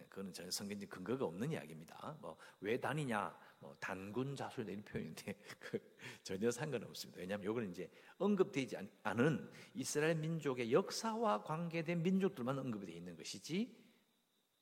그거는 0.08 0.32
전 0.32 0.48
성경적 0.50 0.88
근거가 0.90 1.24
없는 1.24 1.50
이야기입니다. 1.52 2.16
뭐 2.20 2.36
왜 2.60 2.78
단이냐, 2.78 3.36
뭐 3.58 3.76
단군 3.80 4.36
자손 4.36 4.68
이런 4.68 4.84
표현인데 4.84 5.34
그 5.58 5.78
전혀 6.22 6.50
상관없습니다. 6.50 7.20
왜냐하면 7.20 7.50
이거는 7.50 7.70
이제 7.70 7.90
언급되지 8.18 8.76
않은 9.02 9.50
이스라엘 9.74 10.14
민족의 10.16 10.72
역사와 10.72 11.42
관계된 11.42 12.02
민족들만 12.02 12.56
언급이 12.58 12.86
되어 12.86 12.94
있는 12.94 13.16
것이지 13.16 13.76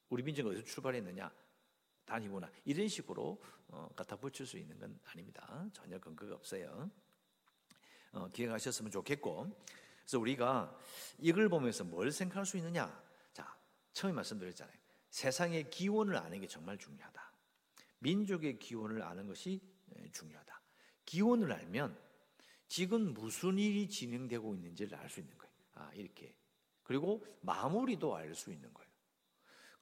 우리 0.09 0.23
민족은 0.23 0.53
어디서 0.53 0.65
출발했느냐 0.65 1.31
단이구나 2.11 2.51
이런 2.65 2.89
식으로 2.89 3.41
어, 3.69 3.89
갖다 3.95 4.17
붙일 4.17 4.45
수 4.45 4.59
있는 4.59 4.77
건 4.79 4.99
아닙니다. 5.05 5.65
전혀 5.73 5.99
근거가 5.99 6.35
없어요. 6.35 6.91
어, 8.13 8.29
기억하셨으면 8.31 8.91
좋겠고 8.91 9.49
그래서 10.01 10.19
우리가 10.19 10.77
이걸 11.19 11.49
보면서 11.49 11.85
뭘 11.85 12.11
생각할 12.11 12.45
수 12.45 12.57
있느냐? 12.57 13.01
자, 13.33 13.57
처음에 13.93 14.13
말씀드렸잖아요. 14.15 14.77
세상의 15.11 15.71
기원을 15.71 16.17
아는 16.17 16.41
게 16.41 16.49
정말 16.49 16.77
중요하다. 16.79 17.33
민족의 18.01 18.59
기원을 18.59 19.03
아는 19.03 19.29
것이 19.29 19.61
중요하다. 20.13 20.61
기원을 21.05 21.53
알면 21.53 21.97
지금 22.67 23.15
무슨 23.15 23.59
일이 23.59 23.89
진행되고 23.89 24.55
있는지를 24.55 24.99
알 24.99 25.09
수 25.09 25.21
있는 25.21 25.37
거예요. 25.39 25.53
아, 25.75 25.93
이렇게. 25.95 26.35
그리고 26.83 27.25
마무리도 27.43 28.17
알 28.17 28.35
수 28.35 28.53
있는 28.53 28.73
거예요. 28.75 28.91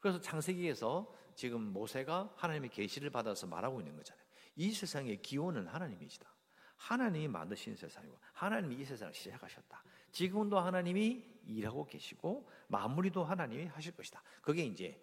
그래서 0.00 0.20
창세기에서 0.20 1.14
지금 1.38 1.73
모세가 1.73 2.33
하나님의 2.35 2.68
계시를 2.71 3.11
받아서 3.11 3.47
말하고 3.47 3.80
있는 3.80 3.97
거잖아요. 3.97 4.26
이 4.57 4.73
세상의 4.73 5.23
기원은 5.23 5.68
하나님이시다. 5.68 6.28
하나님이 6.75 7.28
만드신 7.28 7.76
세상이고 7.76 8.18
하나님이 8.33 8.75
이 8.75 8.85
세상을 8.85 9.14
시작하셨다. 9.14 9.85
지금도 10.11 10.59
하나님이 10.59 11.25
일하고 11.45 11.87
계시고 11.87 12.50
마무리도 12.66 13.23
하나님이 13.23 13.66
하실 13.66 13.95
것이다. 13.95 14.21
그게 14.42 14.64
이제 14.64 15.00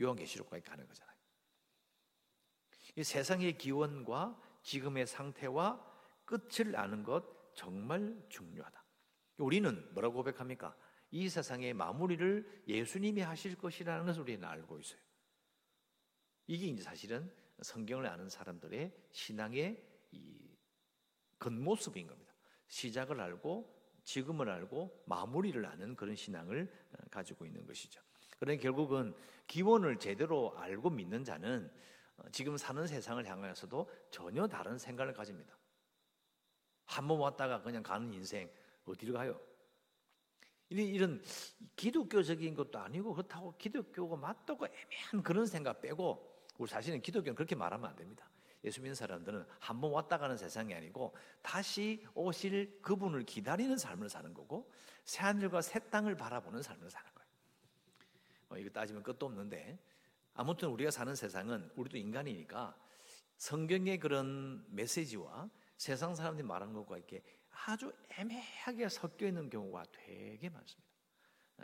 요한계시록까지 0.00 0.64
가는 0.64 0.84
거잖아요. 0.88 1.16
이 2.96 3.04
세상의 3.04 3.56
기원과 3.56 4.42
지금의 4.64 5.06
상태와 5.06 5.88
끝을 6.24 6.74
아는 6.74 7.04
것 7.04 7.54
정말 7.54 8.20
중요하다. 8.28 8.82
우리는 9.38 9.88
뭐라고 9.94 10.16
고백합니까? 10.16 10.76
이 11.12 11.28
세상의 11.28 11.74
마무리를 11.74 12.64
예수님이 12.66 13.20
하실 13.20 13.56
것이라는 13.56 14.04
것을 14.04 14.22
우리는 14.22 14.44
알고 14.44 14.80
있어요. 14.80 15.09
이게 16.50 16.66
이제 16.66 16.82
사실은 16.82 17.30
성경을 17.62 18.06
아는 18.06 18.28
사람들의 18.28 18.92
신앙의 19.12 19.80
이 20.10 20.56
겉모습인 21.38 22.08
겁니다. 22.08 22.34
시작을 22.66 23.20
알고 23.20 23.72
지금을 24.02 24.50
알고 24.50 25.04
마무리를 25.06 25.64
아는 25.64 25.94
그런 25.94 26.16
신앙을 26.16 26.68
어, 26.92 26.96
가지고 27.08 27.46
있는 27.46 27.64
것이죠. 27.64 28.02
그러니 28.40 28.58
결국은 28.58 29.14
기원을 29.46 30.00
제대로 30.00 30.52
알고 30.58 30.90
믿는 30.90 31.22
자는 31.22 31.70
어, 32.16 32.28
지금 32.32 32.56
사는 32.56 32.84
세상을 32.84 33.24
향하여서도 33.24 33.88
전혀 34.10 34.48
다른 34.48 34.76
생각을 34.76 35.12
가집니다. 35.12 35.56
한 36.84 37.06
번 37.06 37.20
왔다가 37.20 37.62
그냥 37.62 37.84
가는 37.84 38.12
인생 38.12 38.50
어디로 38.86 39.14
가요? 39.14 39.40
이런 40.68 41.22
기독교적인 41.76 42.56
것도 42.56 42.80
아니고 42.80 43.14
그렇다고 43.14 43.56
기독교가 43.56 44.16
맞다고 44.16 44.66
애매한 44.66 45.22
그런 45.22 45.46
생각 45.46 45.80
빼고 45.80 46.39
우리 46.60 46.68
사실은 46.68 47.00
기독교는 47.00 47.34
그렇게 47.34 47.54
말하면 47.54 47.88
안 47.88 47.96
됩니다. 47.96 48.28
예수 48.64 48.82
믿는 48.82 48.94
사람들은 48.94 49.46
한 49.58 49.80
번 49.80 49.92
왔다 49.92 50.18
가는 50.18 50.36
세상이 50.36 50.74
아니고 50.74 51.16
다시 51.40 52.06
오실 52.14 52.82
그분을 52.82 53.24
기다리는 53.24 53.78
삶을 53.78 54.10
사는 54.10 54.34
거고 54.34 54.70
새 55.06 55.22
하늘과 55.22 55.62
새 55.62 55.78
땅을 55.88 56.16
바라보는 56.16 56.60
삶을 56.62 56.90
사는 56.90 57.10
거예요. 57.14 57.30
뭐 58.48 58.58
이거 58.58 58.68
따지면 58.68 59.02
끝도 59.02 59.24
없는데 59.24 59.78
아무튼 60.34 60.68
우리가 60.68 60.90
사는 60.90 61.14
세상은 61.14 61.70
우리도 61.76 61.96
인간이니까 61.96 62.76
성경의 63.38 63.98
그런 63.98 64.62
메시지와 64.68 65.48
세상 65.78 66.14
사람들이 66.14 66.46
말하는 66.46 66.74
것과 66.74 66.98
이렇게 66.98 67.22
아주 67.64 67.90
애매하게 68.18 68.90
섞여 68.90 69.26
있는 69.26 69.48
경우가 69.48 69.84
되게 69.92 70.50
많습니다. 70.50 70.90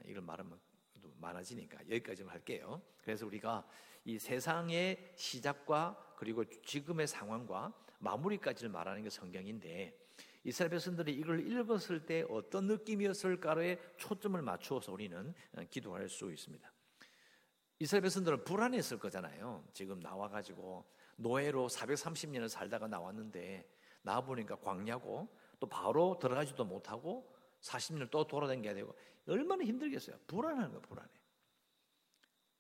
이걸 0.07 0.23
말하면 0.23 0.59
많아지니까 1.19 1.79
여기까지만 1.91 2.33
할게요. 2.33 2.83
그래서 3.03 3.27
우리가 3.27 3.67
이 4.05 4.19
세상의 4.19 5.13
시작과 5.17 6.15
그리고 6.17 6.45
지금의 6.45 7.07
상황과 7.07 7.75
마무리까지를 7.99 8.71
말하는 8.71 9.03
게 9.03 9.11
성경인데 9.11 10.07
이스라엘 10.45 10.71
백성들이 10.71 11.13
이걸 11.13 11.41
읽었을 11.41 12.07
때 12.07 12.25
어떤 12.31 12.67
느낌이었을까에 12.67 13.81
초점을 13.97 14.41
맞추어서 14.41 14.93
우리는 14.93 15.35
어, 15.57 15.63
기도할 15.69 16.09
수 16.09 16.31
있습니다. 16.31 16.73
이스라엘 17.81 18.03
백성들은 18.03 18.45
불안했을 18.45 18.99
거잖아요. 18.99 19.65
지금 19.73 20.01
나와 20.01 20.29
가지고 20.29 20.87
노예로 21.17 21.69
430년을 21.69 22.49
살다가 22.49 22.87
나왔는데 22.87 23.69
나와 24.03 24.21
보니까 24.21 24.57
광야고 24.57 25.29
또 25.59 25.67
바로 25.67 26.17
들어가지도 26.21 26.65
못하고 26.65 27.35
40년 27.61 28.11
또 28.11 28.27
돌아다녀야 28.27 28.73
되고 28.73 28.95
얼마나 29.27 29.65
힘들겠어요. 29.65 30.17
불안한 30.27 30.73
거 30.73 30.81
불안해. 30.81 31.09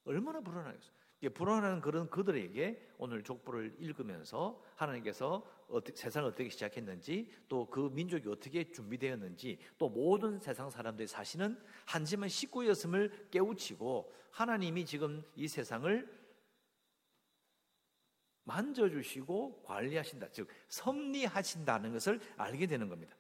얼마나 0.05 0.41
불안하겠어요. 0.41 0.97
불안한 1.35 1.81
그런 1.81 2.09
그들에게 2.11 2.95
오늘 2.99 3.25
족보를 3.25 3.75
읽으면서 3.79 4.63
하나님께서 4.77 5.45
어떻게, 5.69 5.97
세상을 5.97 6.29
어떻게 6.29 6.49
시작했는지 6.49 7.33
또 7.49 7.67
그 7.69 7.91
민족이 7.93 8.29
어떻게 8.29 8.71
준비되었는지 8.71 9.59
또 9.79 9.89
모든 9.89 10.39
세상 10.39 10.71
사람들이 10.71 11.09
사시는 11.09 11.59
한지만 11.87 12.29
식구였음을 12.29 13.29
깨우치고 13.31 14.13
하나님이 14.31 14.85
지금 14.85 15.25
이 15.35 15.49
세상을 15.49 16.17
만져주시고 18.45 19.63
관리하신다. 19.65 20.31
즉, 20.31 20.49
섭리하신다는 20.69 21.93
것을 21.93 22.21
알게 22.37 22.67
되는 22.67 22.89
겁니다. 22.89 23.17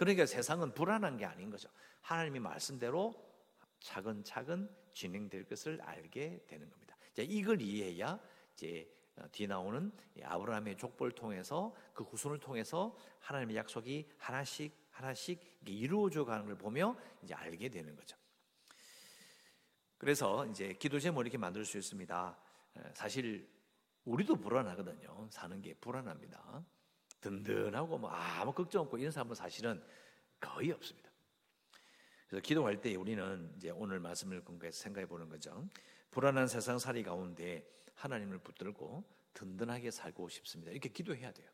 그러니까 0.00 0.24
세상은 0.24 0.72
불안한 0.72 1.18
게 1.18 1.26
아닌 1.26 1.50
거죠. 1.50 1.68
하나님이 2.00 2.40
말씀대로 2.40 3.14
차근차근 3.80 4.74
진행될 4.94 5.44
것을 5.44 5.78
알게 5.82 6.46
되는 6.46 6.70
겁니다. 6.70 6.96
자, 7.12 7.20
이걸 7.20 7.60
이해해야 7.60 8.18
이제 8.54 8.90
어, 9.16 9.24
뒤 9.30 9.46
나오는 9.46 9.92
아브라함의 10.22 10.78
족보를 10.78 11.12
통해서 11.12 11.74
그 11.92 12.02
후손을 12.02 12.40
통해서 12.40 12.96
하나님의 13.18 13.56
약속이 13.56 14.08
하나씩 14.16 14.74
하나씩 14.88 15.60
이루어져 15.66 16.24
가는 16.24 16.46
걸 16.46 16.56
보며 16.56 16.96
이제 17.22 17.34
알게 17.34 17.68
되는 17.68 17.94
거죠. 17.94 18.16
그래서 19.98 20.46
이제 20.46 20.72
기도 20.72 20.98
제목 20.98 21.20
이렇게 21.20 21.36
만들 21.36 21.66
수 21.66 21.76
있습니다. 21.76 22.38
사실 22.94 23.46
우리도 24.06 24.36
불안하거든요. 24.36 25.28
사는 25.30 25.60
게 25.60 25.74
불안합니다. 25.74 26.64
든든하고 27.20 27.98
뭐 27.98 28.10
아무 28.10 28.52
걱정 28.52 28.82
없고 28.82 28.98
이런 28.98 29.10
사람은 29.12 29.34
사실은 29.34 29.82
거의 30.40 30.72
없습니다. 30.72 31.10
그래서 32.28 32.42
기도할 32.42 32.80
때 32.80 32.94
우리는 32.94 33.52
이제 33.56 33.70
오늘 33.70 33.98
말씀을 34.00 34.44
공부해서 34.44 34.82
생각해 34.82 35.06
보는 35.06 35.28
거죠. 35.28 35.68
불안한 36.10 36.48
세상 36.48 36.78
살이 36.78 37.02
가운데 37.02 37.68
하나님을 37.94 38.38
붙들고 38.38 39.04
든든하게 39.34 39.90
살고 39.90 40.28
싶습니다. 40.28 40.72
이렇게 40.72 40.88
기도해야 40.88 41.32
돼요. 41.32 41.48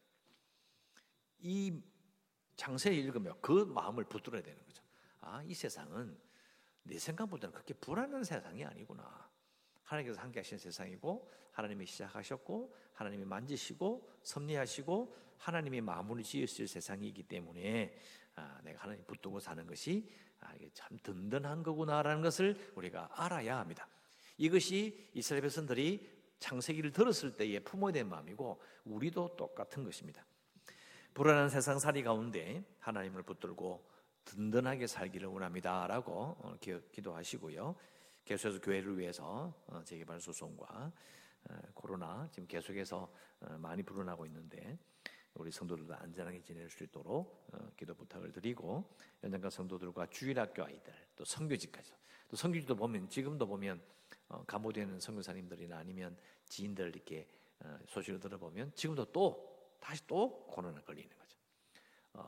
이 1.38 1.82
장세를 2.56 2.96
읽으면 2.98 3.34
그 3.40 3.64
마음을 3.64 4.04
붙들어야 4.04 4.42
되는 4.42 4.62
거죠. 4.64 4.82
아, 5.20 5.42
이 5.42 5.54
세상은 5.54 6.18
내 6.82 6.98
생각보다는 6.98 7.52
그렇게 7.52 7.74
불안한 7.74 8.24
세상이 8.24 8.64
아니구나. 8.64 9.28
하나님께서 9.84 10.20
함께 10.20 10.40
하신 10.40 10.58
세상이고 10.58 11.30
하나님이 11.52 11.86
시작하셨고 11.86 12.74
하나님이 12.94 13.24
만지시고 13.24 14.08
섭리하시고 14.22 15.25
하나님이 15.38 15.80
마무리 15.80 16.22
지으실 16.22 16.68
세상이기 16.68 17.24
때문에 17.24 17.96
아, 18.34 18.60
내가 18.62 18.82
하나님 18.82 19.04
붙들고 19.06 19.40
사는 19.40 19.66
것이 19.66 20.08
아, 20.40 20.54
이게 20.54 20.70
참 20.74 20.98
든든한 21.02 21.62
거구나라는 21.62 22.22
것을 22.22 22.72
우리가 22.74 23.10
알아야 23.12 23.58
합니다. 23.58 23.88
이것이 24.38 25.10
이스라엘 25.14 25.42
백성들이 25.42 26.16
창세기를 26.38 26.92
들었을 26.92 27.36
때에 27.36 27.60
품어야 27.60 27.92
될 27.92 28.04
마음이고 28.04 28.60
우리도 28.84 29.36
똑같은 29.36 29.84
것입니다. 29.84 30.24
불안한 31.14 31.48
세상 31.48 31.78
살이 31.78 32.02
가운데 32.02 32.62
하나님을 32.80 33.22
붙들고 33.22 33.88
든든하게 34.26 34.86
살기를 34.86 35.28
원합니다라고 35.28 36.12
어, 36.12 36.56
기도하시고요. 36.92 37.74
계속해서 38.24 38.60
교회를 38.60 38.98
위해서 38.98 39.54
어, 39.68 39.82
재개발 39.84 40.20
소송과 40.20 40.92
어, 41.48 41.58
코로나 41.72 42.28
지금 42.32 42.46
계속해서 42.46 43.10
많이 43.58 43.82
불어나고 43.82 44.26
있는데 44.26 44.78
우리 45.36 45.50
성도들도 45.50 45.94
안전하게 45.94 46.42
지낼 46.42 46.68
수 46.70 46.84
있도록 46.84 47.48
기도 47.76 47.94
부탁을 47.94 48.32
드리고 48.32 48.84
연장과 49.22 49.50
성도들과 49.50 50.06
주일학교 50.06 50.64
아이들 50.64 50.92
또 51.14 51.24
성교지까지 51.24 51.92
또 52.28 52.36
성교지도 52.36 52.74
보면 52.74 53.08
지금도 53.08 53.46
보면 53.46 53.80
감호되는 54.46 55.00
성교사님들이나 55.00 55.78
아니면 55.78 56.16
지인들 56.46 56.88
이렇게 56.88 57.28
소식을 57.86 58.20
들어보면 58.20 58.72
지금도 58.74 59.12
또 59.12 59.76
다시 59.80 60.06
또 60.06 60.46
코로나 60.46 60.80
걸리는 60.80 61.08
거죠. 61.16 61.38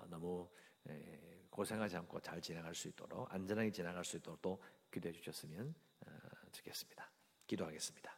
너무 0.08 0.48
고생하지 1.50 1.96
않고 1.96 2.20
잘 2.20 2.40
지나갈 2.40 2.74
수 2.74 2.88
있도록 2.88 3.32
안전하게 3.32 3.72
지나갈 3.72 4.04
수 4.04 4.16
있도록 4.16 4.40
또 4.40 4.62
기도해 4.92 5.12
주셨으면 5.12 5.74
어, 6.06 6.10
좋겠습니다. 6.52 7.10
기도하겠습니다. 7.46 8.17